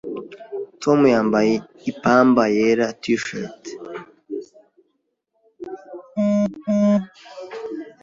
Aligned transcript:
Tom 0.81 0.99
yambaye 1.15 1.53
ipamba 1.91 2.43
yera 2.55 2.87
T-shirt. 3.01 3.61